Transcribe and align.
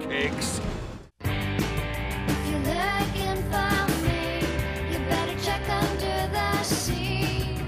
cakes. 0.00 0.60
If 1.20 2.50
you're 2.50 2.60
looking 2.60 3.42
for 3.50 3.86
me, 4.04 4.40
you 4.90 4.98
better 5.08 5.38
check 5.42 5.68
under 5.68 6.28
the 6.32 6.62
sea. 6.62 7.58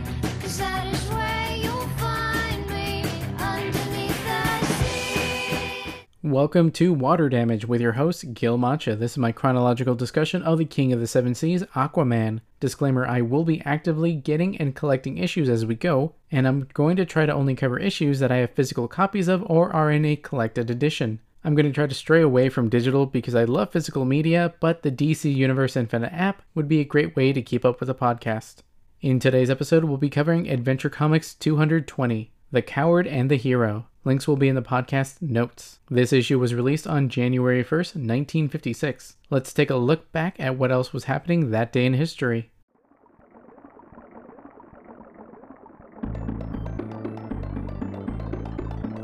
'Cause 0.41 0.59
that 0.59 0.87
is 0.87 1.09
where 1.11 1.57
you'll 1.57 1.89
find 1.99 2.69
me, 2.69 3.05
underneath 3.39 4.25
the 4.27 4.67
sea. 4.67 5.95
Welcome 6.23 6.71
to 6.73 6.93
Water 6.93 7.29
Damage 7.29 7.67
with 7.67 7.81
your 7.81 7.93
host, 7.93 8.35
Gil 8.35 8.59
Mancha. 8.59 8.95
This 8.97 9.13
is 9.13 9.19
my 9.19 9.33
chronological 9.33 9.95
discussion 9.95 10.43
of 10.43 10.59
the 10.59 10.65
King 10.65 10.93
of 10.93 11.01
the 11.01 11.07
Seven 11.07 11.35
Seas, 11.35 11.63
Aquaman. 11.75 12.41
Disclaimer 12.61 13.07
I 13.07 13.21
will 13.21 13.45
be 13.45 13.63
actively 13.65 14.13
getting 14.15 14.57
and 14.59 14.75
collecting 14.75 15.17
issues 15.19 15.49
as 15.49 15.65
we 15.65 15.77
go, 15.77 16.15
and 16.31 16.47
I'm 16.47 16.67
going 16.75 16.97
to 16.97 17.05
try 17.05 17.25
to 17.25 17.33
only 17.33 17.55
cover 17.55 17.79
issues 17.79 18.19
that 18.19 18.33
I 18.33 18.39
have 18.39 18.51
physical 18.51 18.89
copies 18.89 19.29
of 19.29 19.45
or 19.47 19.73
are 19.73 19.93
in 19.93 20.05
a 20.05 20.17
collected 20.17 20.69
edition. 20.71 21.21
I'm 21.45 21.55
going 21.55 21.67
to 21.67 21.73
try 21.73 21.87
to 21.87 21.95
stray 21.95 22.21
away 22.21 22.49
from 22.49 22.69
digital 22.69 23.07
because 23.07 23.35
I 23.37 23.45
love 23.45 23.71
physical 23.71 24.05
media, 24.05 24.55
but 24.61 24.83
the 24.83 24.91
DC 24.91 25.33
Universe 25.33 25.77
Infinite 25.77 26.13
app 26.13 26.43
would 26.55 26.67
be 26.69 26.81
a 26.81 26.85
great 26.85 27.15
way 27.15 27.33
to 27.33 27.41
keep 27.41 27.65
up 27.65 27.79
with 27.79 27.87
the 27.87 27.95
podcast. 27.95 28.57
In 29.01 29.21
today's 29.21 29.49
episode, 29.49 29.85
we'll 29.85 29.99
be 29.99 30.11
covering 30.11 30.49
Adventure 30.49 30.91
Comics 30.91 31.35
220 31.35 32.33
The 32.51 32.63
Coward 32.63 33.07
and 33.07 33.31
the 33.31 33.37
Hero. 33.37 33.87
Links 34.05 34.27
will 34.27 34.37
be 34.37 34.49
in 34.49 34.57
the 34.57 34.63
podcast 34.63 35.23
notes. 35.23 35.79
This 35.89 36.13
issue 36.13 36.41
was 36.41 36.55
released 36.55 36.89
on 36.89 37.09
January 37.09 37.63
1st, 37.63 37.95
1956. 37.95 39.17
Let's 39.31 39.53
take 39.53 39.71
a 39.71 39.77
look 39.77 40.11
back 40.11 40.41
at 40.41 40.57
what 40.57 40.73
else 40.73 40.93
was 40.93 41.05
happening 41.05 41.51
that 41.51 41.73
day 41.73 41.87
in 41.87 41.95
history. 41.95 42.51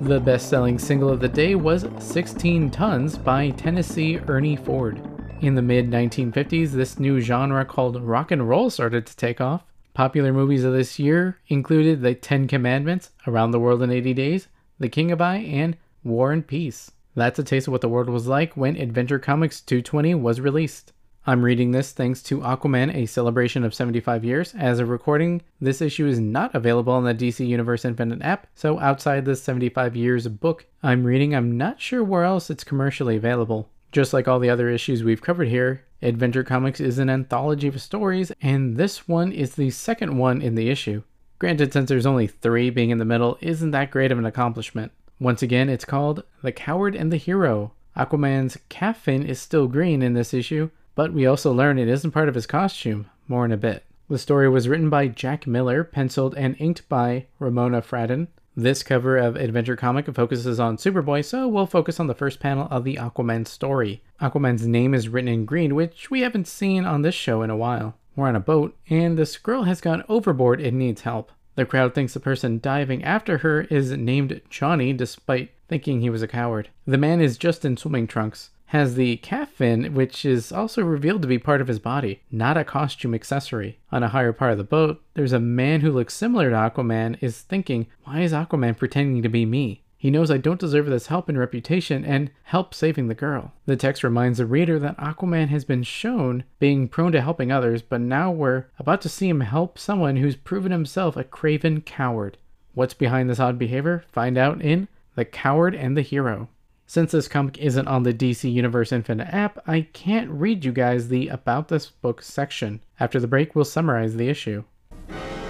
The 0.05 0.21
best 0.21 0.51
selling 0.51 0.79
single 0.79 1.09
of 1.09 1.21
the 1.21 1.31
day 1.31 1.55
was 1.55 1.87
16 1.99 2.71
Tons 2.71 3.17
by 3.17 3.49
Tennessee 3.49 4.19
Ernie 4.29 4.55
Ford. 4.55 5.01
In 5.41 5.55
the 5.55 5.63
mid 5.63 5.91
1950s, 5.91 6.73
this 6.73 6.99
new 6.99 7.21
genre 7.21 7.65
called 7.65 8.03
rock 8.03 8.31
and 8.31 8.47
roll 8.47 8.69
started 8.69 9.07
to 9.07 9.17
take 9.17 9.41
off. 9.41 9.65
Popular 9.95 10.31
movies 10.31 10.63
of 10.63 10.75
this 10.75 10.99
year 10.99 11.39
included 11.49 12.03
The 12.03 12.15
Ten 12.15 12.47
Commandments, 12.47 13.13
Around 13.27 13.53
the 13.53 13.59
World 13.59 13.83
in 13.83 13.91
80 13.91 14.13
Days, 14.13 14.49
The 14.79 14.91
King 14.91 15.11
and 15.11 15.23
I, 15.23 15.37
and 15.39 15.79
War 16.03 16.33
and 16.33 16.47
Peace. 16.47 16.91
That's 17.15 17.39
a 17.39 17.43
taste 17.43 17.67
of 17.67 17.73
what 17.73 17.81
the 17.81 17.89
world 17.89 18.11
was 18.11 18.27
like 18.27 18.59
when 18.59 18.77
Adventure 18.77 19.19
Comics 19.19 19.63
220 19.63 20.17
was 20.17 20.39
released. 20.39 20.93
I'm 21.27 21.43
reading 21.43 21.71
this 21.71 21.93
thanks 21.93 22.23
to 22.25 22.41
Aquaman, 22.41 22.95
a 22.95 23.07
celebration 23.07 23.65
of 23.65 23.73
75 23.73 24.27
years. 24.27 24.55
As 24.59 24.79
of 24.79 24.91
recording, 24.91 25.41
this 25.59 25.81
issue 25.81 26.07
is 26.07 26.21
not 26.21 26.55
available 26.55 26.93
on 26.93 27.05
the 27.05 27.15
DC 27.15 27.49
Universe 27.49 27.87
Infinite 27.87 28.21
app, 28.21 28.47
so 28.55 28.79
outside 28.79 29.25
the 29.25 29.35
75 29.35 29.97
years 29.97 30.29
book 30.29 30.67
I'm 30.83 31.05
reading, 31.05 31.35
I'm 31.35 31.57
not 31.57 31.81
sure 31.81 32.05
where 32.05 32.25
else 32.25 32.51
it's 32.51 32.63
commercially 32.63 33.17
available. 33.17 33.71
Just 33.91 34.13
like 34.13 34.29
all 34.29 34.39
the 34.39 34.51
other 34.51 34.69
issues 34.69 35.03
we've 35.03 35.23
covered 35.23 35.49
here, 35.49 35.87
Adventure 36.03 36.45
Comics 36.45 36.79
is 36.79 36.99
an 36.99 37.09
anthology 37.09 37.69
of 37.69 37.81
stories, 37.81 38.31
and 38.43 38.77
this 38.77 39.09
one 39.09 39.33
is 39.33 39.55
the 39.55 39.71
second 39.71 40.19
one 40.19 40.43
in 40.43 40.57
the 40.57 40.69
issue. 40.69 41.05
Granted, 41.39 41.73
since 41.73 41.89
there's 41.89 42.05
only 42.05 42.27
three, 42.27 42.69
being 42.69 42.91
in 42.91 42.99
the 42.99 43.07
middle 43.07 43.39
isn't 43.41 43.71
that 43.71 43.91
great 43.91 44.13
of 44.13 44.19
an 44.19 44.27
accomplishment. 44.27 44.93
Once 45.19 45.41
again, 45.41 45.71
it's 45.71 45.87
called 45.87 46.23
The 46.43 46.53
Coward 46.53 46.95
and 46.95 47.11
the 47.11 47.17
Hero. 47.17 47.73
Aquaman's 47.97 48.59
calf 48.69 48.99
fin 48.99 49.23
is 49.23 49.41
still 49.41 49.69
green 49.69 50.03
in 50.03 50.13
this 50.13 50.35
issue, 50.35 50.69
but 50.95 51.13
we 51.13 51.27
also 51.27 51.53
learn 51.53 51.79
it 51.79 51.89
isn't 51.89 52.13
part 52.13 52.29
of 52.29 52.35
his 52.35 52.47
costume. 52.47 53.07
More 53.27 53.45
in 53.45 53.53
a 53.53 53.57
bit. 53.57 53.85
The 54.09 54.19
story 54.19 54.49
was 54.49 54.69
written 54.69 54.91
by 54.91 55.09
Jack 55.09 55.47
Miller, 55.47 55.83
penciled 55.83 56.35
and 56.37 56.57
inked 56.59 56.89
by 56.89 57.27
Ramona 57.39 57.81
Fradon. 57.81 58.29
This 58.57 58.83
cover 58.83 59.17
of 59.17 59.35
Adventure 59.35 59.77
Comic 59.77 60.07
focuses 60.15 60.61
on 60.61 60.77
Superboy, 60.77 61.25
so 61.25 61.49
we'll 61.49 61.67
focus 61.67 61.99
on 61.99 62.07
the 62.07 62.15
first 62.15 62.39
panel 62.39 62.69
of 62.71 62.85
the 62.85 62.97
Aquaman 62.97 63.49
story. 63.49 64.03
Aquaman's 64.21 64.67
name 64.67 64.95
is 64.95 65.09
written 65.09 65.29
in 65.29 65.45
green, 65.45 65.75
which 65.75 66.11
we 66.11 66.21
haven't 66.21 66.47
seen 66.47 66.85
on 66.85 67.03
this 67.03 67.15
show 67.15 67.43
in 67.43 67.51
a 67.51 67.57
while. 67.57 67.97
We're 68.15 68.29
on 68.29 68.37
a 68.37 68.41
boat, 68.41 68.77
and 68.89 69.19
the 69.19 69.39
girl 69.43 69.65
has 69.65 69.81
gone 69.81 70.05
overboard 70.09 70.61
and 70.61 70.79
needs 70.79 71.01
help. 71.01 71.33
The 71.57 71.65
crowd 71.65 71.95
thinks 71.95 72.15
the 72.15 72.21
person 72.21 72.61
diving 72.61 73.03
after 73.03 73.39
her 73.39 73.63
is 73.63 73.91
named 73.91 74.41
Johnny, 74.51 74.93
despite 74.93 75.51
thinking 75.69 76.01
he 76.01 76.11
was 76.11 76.23
a 76.23 76.29
coward. 76.29 76.69
The 76.87 76.99
man 76.99 77.21
is 77.21 77.39
just 77.39 77.65
in 77.65 77.77
swimming 77.77 78.07
trunks, 78.07 78.51
has 78.67 78.95
the 78.95 79.17
calf 79.19 79.51
fin, 79.51 79.95
which 79.95 80.25
is 80.25 80.51
also 80.51 80.83
revealed 80.83 81.23
to 81.23 81.29
be 81.29 81.39
part 81.39 81.61
of 81.61 81.69
his 81.69 81.79
body, 81.79 82.23
not 82.31 82.57
a 82.57 82.65
costume 82.65 83.15
accessory. 83.15 83.79
On 83.93 84.03
a 84.03 84.09
higher 84.09 84.33
part 84.33 84.53
of 84.53 84.59
the 84.59 84.65
boat, 84.65 85.03
there's 85.15 85.33
a 85.33 85.41
man 85.41 85.81
who 85.81 85.93
looks 85.93 86.15
similar 86.15 86.51
to 86.51 86.57
Aquaman 86.57 87.17
is 87.21 87.41
thinking, 87.41 87.87
why 88.05 88.21
is 88.21 88.33
Aquaman 88.33 88.77
pretending 88.77 89.23
to 89.23 89.29
be 89.29 89.47
me? 89.47 89.83
He 89.97 90.11
knows 90.11 90.31
I 90.31 90.37
don't 90.37 90.61
deserve 90.61 90.85
this 90.85 91.07
help 91.07 91.31
and 91.31 91.39
reputation 91.39 92.05
and 92.05 92.31
help 92.43 92.75
saving 92.75 93.09
the 93.09 93.15
girl. 93.15 93.53
The 93.65 93.75
text 93.75 94.05
reminds 94.05 94.37
the 94.37 94.45
reader 94.45 94.79
that 94.79 94.99
Aquaman 94.99 95.49
has 95.49 95.65
been 95.65 95.83
shown 95.83 96.45
being 96.59 96.89
prone 96.89 97.13
to 97.13 97.23
helping 97.23 97.51
others, 97.51 97.81
but 97.81 98.03
now 98.03 98.31
we're 98.31 98.67
about 98.79 99.01
to 99.01 99.09
see 99.09 99.31
him 99.31 99.41
help 99.41 99.79
someone 99.79 100.17
who's 100.17 100.37
proven 100.37 100.73
himself 100.73 101.17
a 101.17 101.25
craven 101.25 101.81
coward. 101.81 102.37
What's 102.75 102.93
behind 102.93 103.31
this 103.31 103.41
odd 103.41 103.59
behavior? 103.59 104.05
Find 104.13 104.37
out 104.37 104.61
in 104.61 104.89
The 105.15 105.25
Coward 105.25 105.75
and 105.75 105.97
the 105.97 106.03
Hero. 106.03 106.51
Since 106.87 107.13
this 107.13 107.29
comic 107.29 107.57
isn't 107.59 107.89
on 107.89 108.03
the 108.03 108.13
DC 108.13 108.53
Universe 108.53 108.93
Infinite 108.93 109.33
app, 109.33 109.59
I 109.67 109.89
can't 109.93 110.31
read 110.31 110.67
you 110.67 110.73
guys 110.73 111.09
the 111.09 111.29
About 111.29 111.69
This 111.69 111.87
Book 111.87 112.21
section. 112.21 112.81
After 113.01 113.19
the 113.19 113.27
break, 113.27 113.55
we'll 113.55 113.65
summarize 113.65 114.17
the 114.17 114.29
issue. 114.29 114.65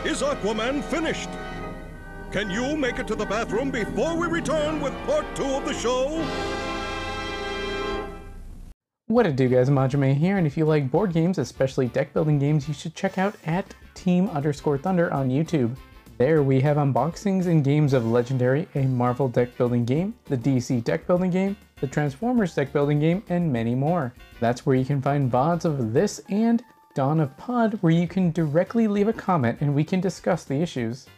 Is 0.04 0.22
Aquaman 0.22 0.82
finished? 0.84 1.28
Can 2.30 2.50
you 2.50 2.76
make 2.76 3.00
it 3.00 3.08
to 3.08 3.16
the 3.16 3.26
bathroom 3.26 3.72
before 3.72 4.16
we 4.16 4.28
return 4.28 4.80
with 4.80 4.94
part 5.06 5.26
two 5.34 5.44
of 5.44 5.64
the 5.64 5.74
show? 5.74 6.24
What 9.06 9.26
it 9.26 9.36
do 9.36 9.48
guys, 9.48 9.68
Majime 9.68 10.14
here, 10.14 10.38
and 10.38 10.46
if 10.46 10.56
you 10.56 10.64
like 10.64 10.90
board 10.90 11.12
games, 11.12 11.38
especially 11.38 11.88
deck 11.88 12.12
building 12.12 12.38
games, 12.38 12.68
you 12.68 12.74
should 12.74 12.94
check 12.94 13.18
out 13.18 13.34
at 13.44 13.74
Team 13.94 14.28
underscore 14.30 14.78
Thunder 14.78 15.12
on 15.12 15.30
YouTube. 15.30 15.76
There 16.16 16.44
we 16.44 16.60
have 16.60 16.76
unboxings 16.76 17.46
and 17.46 17.64
games 17.64 17.92
of 17.92 18.06
Legendary, 18.06 18.68
a 18.76 18.82
Marvel 18.82 19.26
deck 19.26 19.56
building 19.58 19.84
game, 19.84 20.14
the 20.26 20.36
DC 20.36 20.84
deck 20.84 21.08
building 21.08 21.32
game, 21.32 21.56
the 21.80 21.88
Transformers 21.88 22.54
deck 22.54 22.72
building 22.72 23.00
game, 23.00 23.24
and 23.28 23.52
many 23.52 23.74
more. 23.74 24.14
That's 24.38 24.64
where 24.64 24.76
you 24.76 24.84
can 24.84 25.02
find 25.02 25.30
VODs 25.30 25.64
of 25.64 25.92
this 25.92 26.20
and 26.28 26.62
Dawn 26.94 27.18
of 27.18 27.36
Pod, 27.36 27.78
where 27.80 27.92
you 27.92 28.06
can 28.06 28.30
directly 28.30 28.86
leave 28.86 29.08
a 29.08 29.12
comment 29.12 29.58
and 29.60 29.74
we 29.74 29.82
can 29.82 30.00
discuss 30.00 30.44
the 30.44 30.54
issues. 30.54 31.08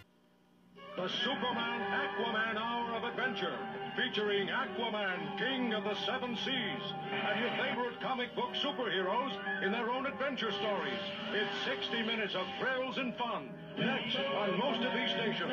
The 1.07 1.13
Superman 1.23 1.81
Aquaman 1.93 2.57
Hour 2.57 2.97
of 2.97 3.05
Adventure, 3.05 3.57
featuring 3.95 4.49
Aquaman, 4.49 5.39
King 5.39 5.73
of 5.73 5.85
the 5.85 5.95
Seven 6.05 6.35
Seas, 6.35 6.83
and 7.13 7.41
your 7.41 7.51
favorite 7.65 8.01
comic 8.01 8.35
book 8.35 8.51
superheroes 8.55 9.31
in 9.65 9.71
their 9.71 9.89
own 9.89 10.07
adventure 10.07 10.51
stories. 10.51 10.99
It's 11.33 11.65
60 11.65 12.03
minutes 12.03 12.35
of 12.35 12.45
thrills 12.59 12.99
and 12.99 13.15
fun. 13.15 13.51
Next 13.79 14.17
on 14.17 14.59
most 14.59 14.85
of 14.85 14.93
these 14.95 15.11
stations. 15.11 15.53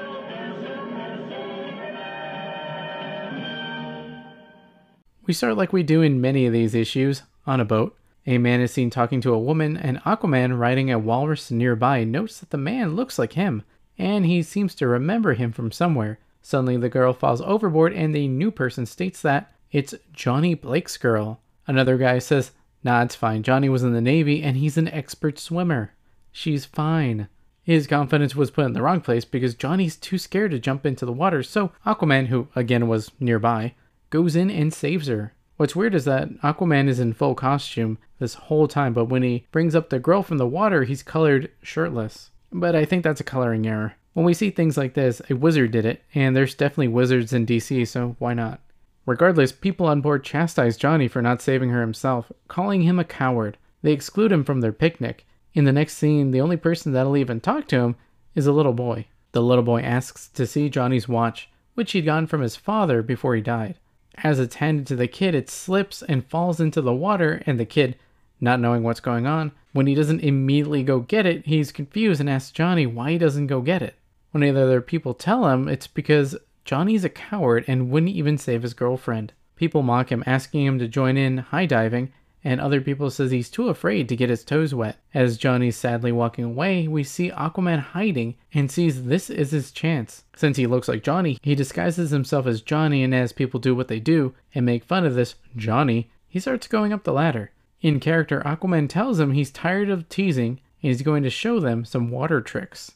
We 5.27 5.33
start 5.35 5.55
like 5.55 5.71
we 5.71 5.83
do 5.83 6.01
in 6.01 6.19
many 6.19 6.47
of 6.47 6.53
these 6.53 6.73
issues, 6.73 7.21
on 7.45 7.59
a 7.59 7.65
boat. 7.65 7.95
A 8.25 8.39
man 8.39 8.59
is 8.59 8.71
seen 8.71 8.89
talking 8.89 9.21
to 9.21 9.35
a 9.35 9.39
woman, 9.39 9.77
and 9.77 10.01
Aquaman, 10.01 10.57
riding 10.57 10.91
a 10.91 10.97
walrus 10.97 11.51
nearby, 11.51 12.03
notes 12.05 12.39
that 12.39 12.49
the 12.49 12.57
man 12.57 12.95
looks 12.95 13.19
like 13.19 13.33
him, 13.33 13.61
and 13.97 14.25
he 14.25 14.41
seems 14.43 14.75
to 14.75 14.87
remember 14.87 15.33
him 15.33 15.51
from 15.51 15.71
somewhere. 15.71 16.19
Suddenly, 16.41 16.77
the 16.77 16.89
girl 16.89 17.13
falls 17.13 17.41
overboard, 17.41 17.93
and 17.93 18.13
the 18.13 18.27
new 18.27 18.51
person 18.51 18.85
states 18.85 19.21
that 19.21 19.51
it's 19.71 19.95
Johnny 20.11 20.53
Blake's 20.53 20.97
girl. 20.97 21.39
Another 21.67 21.97
guy 21.97 22.19
says, 22.19 22.51
Nah, 22.83 23.01
it's 23.01 23.15
fine. 23.15 23.43
Johnny 23.43 23.69
was 23.69 23.83
in 23.83 23.93
the 23.93 24.01
Navy, 24.01 24.43
and 24.43 24.57
he's 24.57 24.77
an 24.77 24.89
expert 24.89 25.39
swimmer. 25.39 25.93
She's 26.31 26.65
fine. 26.65 27.29
His 27.63 27.87
confidence 27.87 28.35
was 28.35 28.51
put 28.51 28.65
in 28.65 28.73
the 28.73 28.81
wrong 28.81 28.99
place 28.99 29.23
because 29.23 29.55
Johnny's 29.55 29.95
too 29.95 30.17
scared 30.17 30.51
to 30.51 30.59
jump 30.59 30.85
into 30.85 31.05
the 31.05 31.13
water, 31.13 31.43
so 31.43 31.71
Aquaman, 31.85 32.27
who 32.27 32.49
again 32.55 32.89
was 32.89 33.11
nearby, 33.21 33.73
goes 34.09 34.35
in 34.35 34.51
and 34.51 34.73
saves 34.73 35.07
her. 35.07 35.33
What's 35.55 35.75
weird 35.75 35.95
is 35.95 36.03
that 36.05 36.29
Aquaman 36.41 36.89
is 36.89 36.99
in 36.99 37.13
full 37.13 37.35
costume 37.35 37.99
this 38.19 38.33
whole 38.33 38.67
time, 38.67 38.93
but 38.93 39.05
when 39.05 39.23
he 39.23 39.47
brings 39.51 39.75
up 39.75 39.89
the 39.89 39.99
girl 39.99 40.23
from 40.23 40.39
the 40.39 40.47
water, 40.47 40.83
he's 40.83 41.03
colored 41.03 41.51
shirtless. 41.61 42.31
But 42.53 42.75
I 42.75 42.85
think 42.85 43.03
that's 43.03 43.19
a 43.19 43.25
coloring 43.25 43.65
error. 43.65 43.95
When 44.13 44.25
we 44.25 44.35
see 44.35 44.51
things 44.51 44.77
like 44.77 44.93
this, 44.93 45.21
a 45.27 45.35
wizard 45.35 45.71
did 45.71 45.85
it, 45.85 46.03
and 46.13 46.35
there's 46.35 46.53
definitely 46.53 46.89
wizards 46.89 47.33
in 47.33 47.47
DC, 47.47 47.87
so 47.87 48.15
why 48.19 48.35
not? 48.35 48.61
Regardless, 49.07 49.51
people 49.51 49.87
on 49.87 50.01
board 50.01 50.23
chastise 50.23 50.77
Johnny 50.77 51.07
for 51.07 51.21
not 51.21 51.41
saving 51.41 51.71
her 51.71 51.81
himself, 51.81 52.31
calling 52.47 52.83
him 52.83 52.99
a 52.99 53.03
coward. 53.03 53.57
They 53.81 53.91
exclude 53.91 54.31
him 54.31 54.43
from 54.43 54.61
their 54.61 54.71
picnic. 54.71 55.25
In 55.55 55.65
the 55.65 55.73
next 55.73 55.97
scene, 55.97 56.29
the 56.29 56.41
only 56.41 56.55
person 56.55 56.93
that'll 56.93 57.17
even 57.17 57.41
talk 57.41 57.67
to 57.69 57.79
him 57.79 57.95
is 58.35 58.45
a 58.45 58.53
little 58.53 58.73
boy. 58.73 59.07
The 59.31 59.41
little 59.41 59.63
boy 59.63 59.81
asks 59.81 60.29
to 60.29 60.45
see 60.45 60.69
Johnny's 60.69 61.09
watch, 61.09 61.49
which 61.73 61.91
he'd 61.93 62.05
gotten 62.05 62.27
from 62.27 62.41
his 62.41 62.55
father 62.55 63.01
before 63.01 63.35
he 63.35 63.41
died. 63.41 63.79
As 64.23 64.39
it's 64.39 64.55
handed 64.55 64.85
to 64.87 64.95
the 64.95 65.07
kid, 65.07 65.33
it 65.33 65.49
slips 65.49 66.03
and 66.03 66.25
falls 66.25 66.59
into 66.59 66.81
the 66.81 66.93
water, 66.93 67.41
and 67.47 67.59
the 67.59 67.65
kid, 67.65 67.97
not 68.43 68.59
knowing 68.59 68.83
what's 68.83 68.99
going 68.99 69.25
on, 69.25 69.51
when 69.71 69.87
he 69.87 69.95
doesn't 69.95 70.19
immediately 70.19 70.83
go 70.83 70.99
get 70.99 71.25
it, 71.25 71.45
he's 71.45 71.71
confused 71.71 72.19
and 72.19 72.29
asks 72.29 72.51
Johnny 72.51 72.85
why 72.85 73.11
he 73.11 73.17
doesn't 73.17 73.47
go 73.47 73.61
get 73.61 73.81
it. 73.81 73.95
When 74.31 74.41
the 74.41 74.49
other 74.49 74.81
people 74.81 75.13
tell 75.13 75.47
him 75.47 75.67
it's 75.67 75.87
because 75.87 76.35
Johnny's 76.65 77.05
a 77.05 77.09
coward 77.09 77.65
and 77.67 77.89
wouldn't 77.89 78.11
even 78.11 78.37
save 78.37 78.61
his 78.61 78.73
girlfriend. 78.73 79.33
People 79.55 79.81
mock 79.81 80.11
him, 80.11 80.23
asking 80.25 80.65
him 80.65 80.79
to 80.79 80.87
join 80.87 81.17
in 81.17 81.37
high 81.37 81.65
diving, 81.65 82.11
and 82.43 82.59
other 82.59 82.81
people 82.81 83.09
says 83.09 83.31
he's 83.31 83.49
too 83.49 83.69
afraid 83.69 84.09
to 84.09 84.15
get 84.15 84.29
his 84.29 84.43
toes 84.43 84.73
wet. 84.73 84.97
As 85.13 85.37
Johnny's 85.37 85.77
sadly 85.77 86.11
walking 86.11 86.43
away, 86.43 86.87
we 86.87 87.03
see 87.03 87.31
Aquaman 87.31 87.79
hiding 87.79 88.35
and 88.53 88.69
sees 88.69 89.05
this 89.05 89.29
is 89.29 89.51
his 89.51 89.71
chance. 89.71 90.25
Since 90.35 90.57
he 90.57 90.67
looks 90.67 90.89
like 90.89 91.03
Johnny, 91.03 91.37
he 91.41 91.55
disguises 91.55 92.11
himself 92.11 92.45
as 92.45 92.61
Johnny 92.61 93.03
and 93.03 93.15
as 93.15 93.31
people 93.31 93.59
do 93.59 93.73
what 93.73 93.87
they 93.87 94.01
do 94.01 94.35
and 94.53 94.65
make 94.65 94.83
fun 94.83 95.05
of 95.05 95.15
this 95.15 95.35
Johnny, 95.55 96.11
he 96.27 96.39
starts 96.39 96.67
going 96.67 96.91
up 96.91 97.03
the 97.03 97.13
ladder. 97.13 97.51
In 97.83 97.99
character, 97.99 98.41
Aquaman 98.45 98.87
tells 98.87 99.19
him 99.19 99.33
he's 99.33 99.51
tired 99.51 99.89
of 99.89 100.07
teasing 100.07 100.61
and 100.81 100.89
he's 100.89 101.01
going 101.01 101.21
to 101.23 101.29
show 101.29 101.59
them 101.59 101.83
some 101.83 102.09
water 102.09 102.39
tricks. 102.39 102.93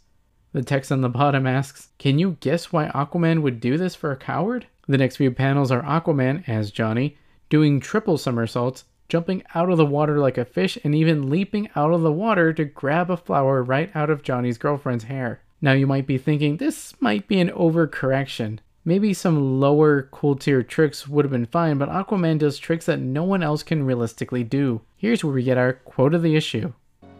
The 0.54 0.64
text 0.64 0.94
on 0.94 1.02
the 1.02 1.10
bottom 1.10 1.46
asks, 1.46 1.90
Can 2.00 2.18
you 2.18 2.38
guess 2.40 2.72
why 2.72 2.88
Aquaman 2.88 3.42
would 3.42 3.60
do 3.60 3.78
this 3.78 3.96
for 3.96 4.14
a 4.14 4.18
coward? 4.18 4.66
The 4.88 4.98
next 4.98 5.18
few 5.18 5.30
panels 5.30 5.72
are 5.72 5.84
Aquaman, 5.84 6.48
as 6.48 6.72
Johnny, 6.72 7.18
doing 7.50 7.82
triple 7.82 8.18
somersaults, 8.18 8.86
jumping 9.10 9.44
out 9.54 9.70
of 9.70 9.78
the 9.78 9.86
water 9.86 10.20
like 10.20 10.38
a 10.38 10.46
fish, 10.46 10.78
and 10.86 10.96
even 10.96 11.30
leaping 11.30 11.70
out 11.76 11.92
of 11.92 12.02
the 12.02 12.12
water 12.12 12.54
to 12.54 12.64
grab 12.64 13.12
a 13.12 13.18
flower 13.18 13.62
right 13.62 13.94
out 13.94 14.10
of 14.10 14.24
Johnny's 14.24 14.58
girlfriend's 14.58 15.04
hair. 15.04 15.42
Now 15.62 15.74
you 15.74 15.86
might 15.86 16.08
be 16.08 16.18
thinking 16.18 16.58
this 16.58 16.94
might 17.02 17.28
be 17.28 17.42
an 17.42 17.50
overcorrection. 17.50 18.60
Maybe 18.88 19.14
some 19.14 19.60
lower 19.60 20.04
cool 20.14 20.38
tier 20.38 20.64
tricks 20.64 21.10
would 21.10 21.26
have 21.26 21.32
been 21.34 21.46
fine, 21.46 21.78
but 21.78 21.90
Aquaman 21.90 22.38
does 22.38 22.58
tricks 22.58 22.86
that 22.86 23.02
no 23.02 23.26
one 23.26 23.44
else 23.44 23.62
can 23.62 23.84
realistically 23.84 24.46
do. 24.46 24.80
Here's 24.96 25.26
where 25.26 25.34
we 25.34 25.44
get 25.44 25.58
our 25.58 25.74
quote 25.74 26.14
of 26.14 26.24
the 26.24 26.38
issue. 26.38 26.72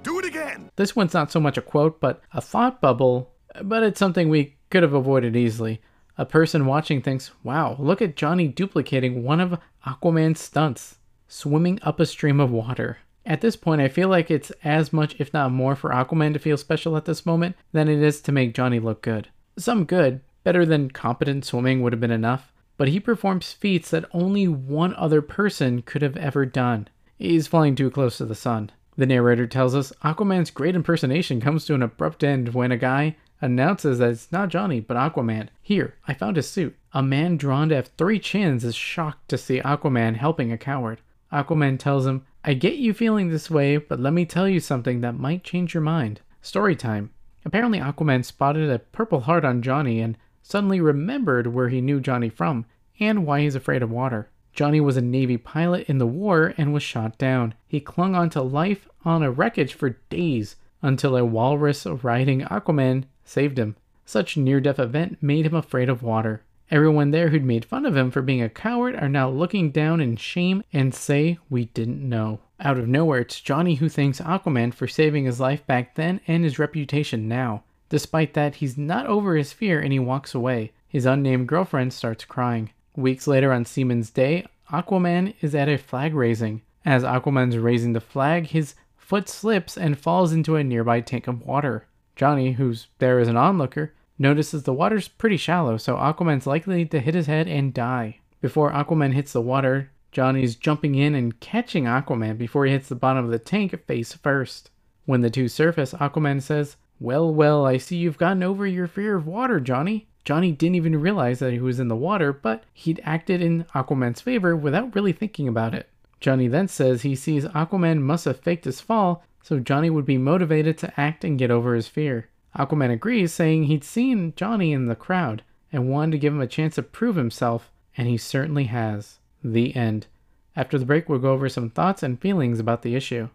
Do 0.02 0.18
it 0.20 0.24
again! 0.24 0.72
This 0.78 0.96
one's 0.96 1.14
not 1.14 1.30
so 1.30 1.42
much 1.42 1.58
a 1.58 1.62
quote, 1.62 2.00
but 2.00 2.22
a 2.32 2.40
thought 2.40 2.80
bubble, 2.80 3.34
but 3.64 3.84
it's 3.84 4.00
something 4.00 4.30
we 4.30 4.56
could 4.70 4.82
have 4.82 4.94
avoided 4.94 5.36
easily. 5.36 5.82
A 6.18 6.26
person 6.26 6.68
watching 6.68 7.02
thinks, 7.02 7.32
wow, 7.44 7.76
look 7.78 8.02
at 8.02 8.16
Johnny 8.16 8.48
duplicating 8.48 9.26
one 9.26 9.42
of 9.42 9.60
Aquaman's 9.86 10.40
stunts, 10.40 11.00
swimming 11.28 11.80
up 11.82 12.00
a 12.00 12.06
stream 12.06 12.40
of 12.40 12.50
water. 12.50 13.00
At 13.26 13.42
this 13.42 13.58
point, 13.58 13.82
I 13.82 13.90
feel 13.90 14.08
like 14.08 14.32
it's 14.32 14.54
as 14.64 14.94
much, 14.94 15.20
if 15.20 15.34
not 15.34 15.52
more, 15.52 15.76
for 15.76 15.90
Aquaman 15.90 16.32
to 16.32 16.40
feel 16.40 16.56
special 16.56 16.96
at 16.96 17.04
this 17.04 17.26
moment 17.26 17.58
than 17.74 17.90
it 17.90 18.02
is 18.02 18.22
to 18.22 18.32
make 18.32 18.54
Johnny 18.54 18.80
look 18.80 19.02
good. 19.02 19.28
Some 19.58 19.84
good, 19.84 20.22
better 20.48 20.66
than 20.66 20.90
competent 20.90 21.44
swimming 21.44 21.82
would 21.82 21.92
have 21.92 22.00
been 22.00 22.10
enough, 22.10 22.54
but 22.78 22.88
he 22.88 23.02
performs 23.02 23.52
feats 23.52 23.90
that 23.90 24.06
only 24.14 24.48
one 24.48 24.96
other 24.96 25.22
person 25.22 25.82
could 25.82 26.02
have 26.02 26.16
ever 26.16 26.46
done. 26.46 26.88
He's 27.18 27.48
flying 27.48 27.76
too 27.76 27.92
close 27.92 28.18
to 28.18 28.26
the 28.26 28.34
sun. 28.34 28.72
The 28.96 29.06
narrator 29.06 29.46
tells 29.46 29.76
us 29.76 29.92
Aquaman's 30.06 30.50
great 30.50 30.74
impersonation 30.74 31.42
comes 31.42 31.66
to 31.66 31.74
an 31.74 31.84
abrupt 31.84 32.24
end 32.24 32.54
when 32.54 32.72
a 32.72 32.78
guy 32.78 33.18
announces 33.42 34.00
that 34.00 34.12
it's 34.12 34.32
not 34.32 34.48
Johnny, 34.48 34.80
but 34.80 34.96
Aquaman. 34.96 35.50
Here, 35.62 35.96
I 36.08 36.14
found 36.14 36.38
his 36.38 36.50
suit. 36.50 36.78
A 36.94 37.04
man 37.04 37.36
drawn 37.36 37.68
to 37.68 37.76
have 37.76 37.88
three 37.98 38.18
chins 38.18 38.64
is 38.64 38.74
shocked 38.74 39.28
to 39.28 39.38
see 39.38 39.60
Aquaman 39.60 40.16
helping 40.16 40.54
a 40.54 40.58
coward. 40.58 41.02
Aquaman 41.30 41.78
tells 41.78 42.06
him, 42.06 42.26
I 42.46 42.54
get 42.54 42.76
you 42.76 42.94
feeling 42.94 43.28
this 43.28 43.52
way, 43.52 43.76
but 43.76 44.00
let 44.00 44.14
me 44.14 44.26
tell 44.26 44.48
you 44.48 44.62
something 44.62 45.02
that 45.02 45.20
might 45.20 45.44
change 45.44 45.74
your 45.74 45.84
mind. 45.84 46.22
Story 46.42 46.78
time. 46.78 47.10
Apparently, 47.44 47.80
Aquaman 47.80 48.24
spotted 48.24 48.70
a 48.70 48.80
purple 48.80 49.20
heart 49.20 49.44
on 49.44 49.62
Johnny 49.62 50.00
and 50.00 50.18
suddenly 50.48 50.80
remembered 50.80 51.46
where 51.46 51.68
he 51.68 51.82
knew 51.82 52.00
Johnny 52.00 52.30
from 52.30 52.66
and 53.02 53.26
why 53.26 53.42
he's 53.42 53.54
afraid 53.54 53.84
of 53.84 53.92
water. 53.92 54.30
Johnny 54.54 54.80
was 54.80 54.96
a 54.96 55.02
Navy 55.02 55.36
pilot 55.36 55.90
in 55.90 55.98
the 55.98 56.08
war 56.08 56.54
and 56.58 56.74
was 56.74 56.82
shot 56.82 57.18
down. 57.18 57.54
He 57.68 57.82
clung 57.82 58.16
on 58.16 58.30
to 58.30 58.42
life 58.42 58.88
on 59.04 59.24
a 59.24 59.30
wreckage 59.30 59.74
for 59.74 60.00
days 60.10 60.56
until 60.82 61.18
a 61.18 61.26
walrus 61.26 61.86
riding 61.86 62.44
Aquaman 62.44 63.04
saved 63.26 63.60
him. 63.60 63.76
Such 64.06 64.38
near 64.38 64.62
death 64.62 64.80
event 64.80 65.18
made 65.22 65.46
him 65.46 65.54
afraid 65.54 65.90
of 65.90 66.02
water. 66.02 66.44
Everyone 66.72 67.12
there 67.12 67.28
who'd 67.28 67.44
made 67.44 67.66
fun 67.66 67.86
of 67.86 67.98
him 67.98 68.10
for 68.10 68.22
being 68.22 68.42
a 68.42 68.48
coward 68.48 68.96
are 68.96 69.10
now 69.10 69.30
looking 69.30 69.72
down 69.72 70.00
in 70.00 70.16
shame 70.16 70.64
and 70.72 70.96
say, 70.96 71.40
We 71.50 71.66
didn't 71.66 72.08
know. 72.08 72.40
Out 72.62 72.80
of 72.80 72.88
nowhere, 72.88 73.20
it's 73.20 73.42
Johnny 73.42 73.76
who 73.76 73.90
thanks 73.90 74.22
Aquaman 74.22 74.74
for 74.74 74.88
saving 74.88 75.26
his 75.26 75.42
life 75.42 75.68
back 75.68 75.96
then 75.96 76.22
and 76.26 76.46
his 76.46 76.58
reputation 76.58 77.28
now. 77.28 77.64
Despite 77.90 78.34
that, 78.34 78.56
he's 78.56 78.78
not 78.78 79.08
over 79.08 79.36
his 79.36 79.54
fear 79.54 79.80
and 79.80 79.94
he 79.94 80.00
walks 80.00 80.36
away. 80.36 80.72
His 80.88 81.06
unnamed 81.06 81.48
girlfriend 81.48 81.94
starts 81.94 82.26
crying. 82.26 82.72
Weeks 82.96 83.28
later 83.28 83.54
on 83.54 83.66
Seaman's 83.66 84.10
Day, 84.10 84.46
Aquaman 84.72 85.34
is 85.42 85.56
at 85.56 85.70
a 85.70 85.78
flag 85.78 86.14
raising. 86.14 86.62
As 86.86 87.04
Aquaman's 87.04 87.58
raising 87.58 87.94
the 87.94 88.02
flag, 88.02 88.48
his 88.48 88.76
foot 88.96 89.30
slips 89.30 89.78
and 89.78 89.98
falls 89.98 90.34
into 90.34 90.56
a 90.56 90.64
nearby 90.64 91.02
tank 91.02 91.28
of 91.28 91.46
water. 91.46 91.86
Johnny, 92.16 92.54
who's 92.54 92.88
there 93.00 93.20
as 93.20 93.28
an 93.28 93.38
onlooker, 93.38 93.94
notices 94.18 94.64
the 94.64 94.74
water's 94.74 95.08
pretty 95.08 95.38
shallow, 95.38 95.78
so 95.78 95.96
Aquaman's 95.96 96.48
likely 96.48 96.86
to 96.86 97.00
hit 97.00 97.14
his 97.14 97.28
head 97.28 97.48
and 97.48 97.74
die. 97.74 98.20
Before 98.42 98.72
Aquaman 98.72 99.14
hits 99.14 99.34
the 99.34 99.42
water, 99.42 99.92
Johnny's 100.12 100.56
jumping 100.56 100.96
in 100.96 101.16
and 101.16 101.40
catching 101.40 101.86
Aquaman 101.86 102.38
before 102.38 102.66
he 102.66 102.72
hits 102.72 102.90
the 102.90 102.96
bottom 102.96 103.24
of 103.24 103.32
the 103.32 103.40
tank 103.40 103.80
face 103.86 104.14
first. 104.14 104.72
When 105.06 105.22
the 105.22 105.30
two 105.30 105.48
surface, 105.48 105.94
Aquaman 105.94 106.42
says, 106.42 106.76
Well, 107.00 107.34
well, 107.34 107.66
I 107.66 107.78
see 107.78 107.98
you've 107.98 108.18
gotten 108.18 108.44
over 108.44 108.66
your 108.66 108.88
fear 108.88 109.16
of 109.16 109.28
water, 109.28 109.60
Johnny. 109.60 110.08
Johnny 110.26 110.52
didn't 110.52 110.76
even 110.76 111.00
realize 111.00 111.40
that 111.40 111.54
he 111.54 111.60
was 111.60 111.80
in 111.80 111.88
the 111.88 111.96
water, 111.96 112.34
but 112.34 112.64
he'd 112.74 113.00
acted 113.04 113.42
in 113.42 113.66
Aquaman's 113.76 114.20
favor 114.20 114.56
without 114.56 114.94
really 114.94 115.14
thinking 115.14 115.48
about 115.48 115.74
it. 115.74 115.90
Johnny 116.20 116.48
then 116.48 116.68
says 116.68 117.02
he 117.02 117.16
sees 117.16 117.46
Aquaman 117.46 118.02
must 118.02 118.26
have 118.26 118.40
faked 118.40 118.66
his 118.66 118.82
fall, 118.82 119.24
so 119.44 119.60
Johnny 119.60 119.90
would 119.90 120.06
be 120.06 120.18
motivated 120.18 120.78
to 120.80 121.00
act 121.00 121.24
and 121.24 121.40
get 121.40 121.52
over 121.52 121.76
his 121.76 121.88
fear. 121.88 122.28
Aquaman 122.58 122.92
agrees, 122.92 123.32
saying 123.32 123.66
he'd 123.66 123.84
seen 123.84 124.34
Johnny 124.36 124.74
in 124.74 124.88
the 124.88 124.96
crowd 124.96 125.44
and 125.72 125.90
wanted 125.90 126.14
to 126.14 126.18
give 126.18 126.34
him 126.34 126.42
a 126.42 126.48
chance 126.48 126.76
to 126.76 126.84
prove 126.84 127.16
himself, 127.16 127.70
and 127.96 128.08
he 128.08 128.18
certainly 128.18 128.66
has. 128.66 129.20
The 129.44 129.76
end. 129.76 130.08
After 130.56 130.80
the 130.80 130.86
break, 130.86 131.08
we'll 131.08 131.20
go 131.20 131.32
over 131.32 131.50
some 131.50 131.70
thoughts 131.70 132.02
and 132.02 132.20
feelings 132.20 132.60
about 132.60 132.82
the 132.82 132.96
issue. 132.96 133.30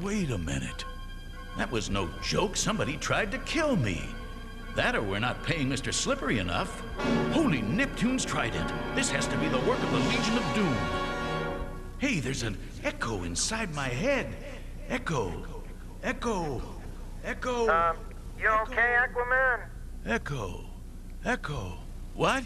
Wait 0.00 0.30
a 0.30 0.38
minute. 0.38 0.84
That 1.58 1.72
was 1.72 1.90
no 1.90 2.08
joke. 2.22 2.56
Somebody 2.56 2.96
tried 2.96 3.32
to 3.32 3.38
kill 3.38 3.74
me. 3.74 4.04
That 4.76 4.94
or 4.94 5.02
we're 5.02 5.18
not 5.18 5.42
paying 5.42 5.68
Mr. 5.68 5.92
Slippery 5.92 6.38
enough. 6.38 6.82
Holy 7.32 7.62
Neptune's 7.62 8.24
trident. 8.24 8.72
This 8.94 9.10
has 9.10 9.26
to 9.26 9.36
be 9.38 9.48
the 9.48 9.58
work 9.60 9.82
of 9.82 9.90
the 9.90 9.98
Legion 9.98 10.38
of 10.38 10.54
Doom. 10.54 10.76
Hey, 11.98 12.20
there's 12.20 12.44
an 12.44 12.56
echo 12.84 13.24
inside 13.24 13.74
my 13.74 13.88
head. 13.88 14.36
Echo. 14.88 15.32
Echo. 16.04 16.62
Echo. 17.24 17.68
Um, 17.68 17.96
you 18.40 18.48
okay, 18.48 18.96
Aquaman? 19.00 19.66
Echo. 20.06 20.64
Echo. 21.24 21.72
What? 22.14 22.44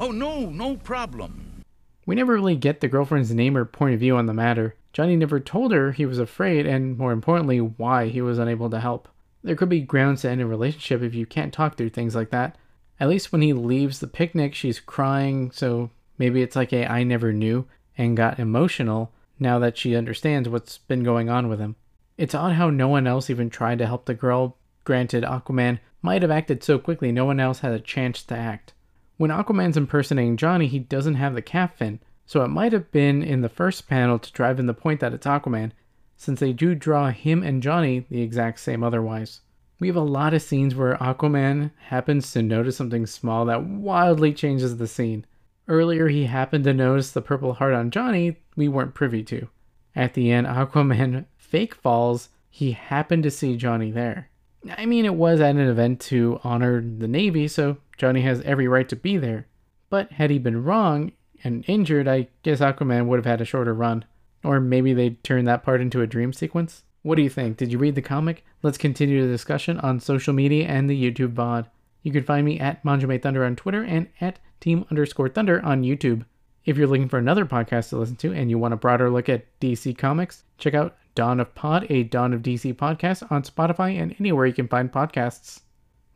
Oh, 0.00 0.10
no, 0.10 0.48
no 0.48 0.78
problem. 0.78 1.64
We 2.06 2.14
never 2.14 2.32
really 2.32 2.56
get 2.56 2.80
the 2.80 2.88
girlfriend's 2.88 3.34
name 3.34 3.58
or 3.58 3.66
point 3.66 3.92
of 3.92 4.00
view 4.00 4.16
on 4.16 4.24
the 4.24 4.32
matter. 4.32 4.74
Johnny 4.92 5.16
never 5.16 5.38
told 5.38 5.72
her 5.72 5.92
he 5.92 6.06
was 6.06 6.18
afraid, 6.18 6.66
and 6.66 6.96
more 6.96 7.12
importantly, 7.12 7.58
why 7.58 8.08
he 8.08 8.20
was 8.20 8.38
unable 8.38 8.70
to 8.70 8.80
help. 8.80 9.08
There 9.42 9.56
could 9.56 9.68
be 9.68 9.80
grounds 9.80 10.22
to 10.22 10.30
end 10.30 10.40
a 10.40 10.46
relationship 10.46 11.02
if 11.02 11.14
you 11.14 11.26
can't 11.26 11.52
talk 11.52 11.76
through 11.76 11.90
things 11.90 12.14
like 12.14 12.30
that. 12.30 12.56
At 13.00 13.08
least 13.08 13.30
when 13.30 13.42
he 13.42 13.52
leaves 13.52 14.00
the 14.00 14.06
picnic, 14.06 14.54
she's 14.54 14.80
crying, 14.80 15.50
so 15.52 15.90
maybe 16.18 16.42
it's 16.42 16.56
like 16.56 16.72
a 16.72 16.86
I 16.86 17.04
never 17.04 17.32
knew 17.32 17.66
and 17.96 18.16
got 18.16 18.40
emotional 18.40 19.12
now 19.38 19.58
that 19.60 19.76
she 19.76 19.94
understands 19.94 20.48
what's 20.48 20.78
been 20.78 21.04
going 21.04 21.28
on 21.28 21.48
with 21.48 21.60
him. 21.60 21.76
It's 22.16 22.34
odd 22.34 22.54
how 22.54 22.70
no 22.70 22.88
one 22.88 23.06
else 23.06 23.30
even 23.30 23.50
tried 23.50 23.78
to 23.78 23.86
help 23.86 24.06
the 24.06 24.14
girl. 24.14 24.56
Granted, 24.84 25.22
Aquaman 25.22 25.78
might 26.02 26.22
have 26.22 26.30
acted 26.30 26.64
so 26.64 26.78
quickly 26.78 27.12
no 27.12 27.24
one 27.24 27.38
else 27.38 27.60
had 27.60 27.72
a 27.72 27.80
chance 27.80 28.22
to 28.24 28.36
act. 28.36 28.72
When 29.16 29.30
Aquaman's 29.30 29.76
impersonating 29.76 30.36
Johnny, 30.36 30.66
he 30.66 30.78
doesn't 30.78 31.14
have 31.14 31.34
the 31.34 31.42
cap 31.42 31.76
fin, 31.76 32.00
so 32.28 32.44
it 32.44 32.48
might 32.48 32.74
have 32.74 32.90
been 32.90 33.22
in 33.22 33.40
the 33.40 33.48
first 33.48 33.88
panel 33.88 34.18
to 34.18 34.32
drive 34.32 34.60
in 34.60 34.66
the 34.66 34.74
point 34.74 35.00
that 35.00 35.14
it's 35.14 35.26
Aquaman, 35.26 35.72
since 36.14 36.40
they 36.40 36.52
do 36.52 36.74
draw 36.74 37.08
him 37.08 37.42
and 37.42 37.62
Johnny 37.62 38.04
the 38.10 38.20
exact 38.20 38.60
same 38.60 38.84
otherwise. 38.84 39.40
We 39.80 39.86
have 39.86 39.96
a 39.96 40.00
lot 40.00 40.34
of 40.34 40.42
scenes 40.42 40.74
where 40.74 40.98
Aquaman 40.98 41.70
happens 41.86 42.30
to 42.32 42.42
notice 42.42 42.76
something 42.76 43.06
small 43.06 43.46
that 43.46 43.64
wildly 43.64 44.34
changes 44.34 44.76
the 44.76 44.86
scene. 44.86 45.24
Earlier, 45.68 46.08
he 46.08 46.26
happened 46.26 46.64
to 46.64 46.74
notice 46.74 47.12
the 47.12 47.22
purple 47.22 47.54
heart 47.54 47.72
on 47.72 47.90
Johnny 47.90 48.36
we 48.54 48.68
weren't 48.68 48.94
privy 48.94 49.22
to. 49.22 49.48
At 49.96 50.12
the 50.12 50.30
end, 50.30 50.46
Aquaman 50.48 51.24
fake 51.38 51.74
falls, 51.74 52.28
he 52.50 52.72
happened 52.72 53.22
to 53.22 53.30
see 53.30 53.56
Johnny 53.56 53.90
there. 53.90 54.28
I 54.76 54.84
mean, 54.84 55.06
it 55.06 55.14
was 55.14 55.40
at 55.40 55.56
an 55.56 55.66
event 55.66 56.00
to 56.00 56.40
honor 56.44 56.82
the 56.82 57.08
Navy, 57.08 57.48
so 57.48 57.78
Johnny 57.96 58.20
has 58.20 58.42
every 58.42 58.68
right 58.68 58.88
to 58.90 58.96
be 58.96 59.16
there. 59.16 59.46
But 59.88 60.12
had 60.12 60.28
he 60.28 60.38
been 60.38 60.64
wrong 60.64 61.12
and 61.44 61.64
injured, 61.68 62.08
I 62.08 62.28
guess 62.42 62.60
Aquaman 62.60 63.06
would 63.06 63.18
have 63.18 63.26
had 63.26 63.40
a 63.40 63.44
shorter 63.44 63.74
run. 63.74 64.04
Or 64.44 64.60
maybe 64.60 64.92
they'd 64.92 65.22
turn 65.24 65.44
that 65.46 65.62
part 65.62 65.80
into 65.80 66.00
a 66.00 66.06
dream 66.06 66.32
sequence? 66.32 66.84
What 67.02 67.16
do 67.16 67.22
you 67.22 67.30
think? 67.30 67.56
Did 67.56 67.72
you 67.72 67.78
read 67.78 67.94
the 67.94 68.02
comic? 68.02 68.44
Let's 68.62 68.78
continue 68.78 69.22
the 69.22 69.32
discussion 69.32 69.78
on 69.80 70.00
social 70.00 70.34
media 70.34 70.66
and 70.66 70.88
the 70.88 71.10
YouTube 71.10 71.34
VOD. 71.34 71.66
You 72.02 72.12
can 72.12 72.24
find 72.24 72.44
me 72.44 72.58
at 72.58 72.84
Manjame 72.84 73.20
Thunder 73.20 73.44
on 73.44 73.56
Twitter 73.56 73.82
and 73.82 74.08
at 74.20 74.38
Team 74.60 74.84
underscore 74.90 75.28
Thunder 75.28 75.64
on 75.64 75.82
YouTube. 75.82 76.24
If 76.64 76.76
you're 76.76 76.86
looking 76.86 77.08
for 77.08 77.18
another 77.18 77.46
podcast 77.46 77.90
to 77.90 77.98
listen 77.98 78.16
to 78.16 78.32
and 78.32 78.50
you 78.50 78.58
want 78.58 78.74
a 78.74 78.76
broader 78.76 79.10
look 79.10 79.28
at 79.28 79.46
DC 79.60 79.96
Comics, 79.96 80.44
check 80.58 80.74
out 80.74 80.96
Dawn 81.14 81.40
of 81.40 81.54
Pod, 81.54 81.86
a 81.90 82.02
Dawn 82.02 82.32
of 82.32 82.42
DC 82.42 82.74
podcast 82.74 83.30
on 83.32 83.42
Spotify 83.42 84.00
and 84.00 84.14
anywhere 84.20 84.46
you 84.46 84.52
can 84.52 84.68
find 84.68 84.92
podcasts. 84.92 85.60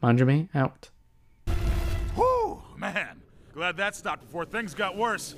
Manjame 0.03 0.49
out. 0.55 0.91
Glad 3.53 3.77
that 3.77 3.95
stopped 3.95 4.25
before 4.25 4.47
things 4.47 4.73
got 4.73 4.97
worse. 4.97 5.35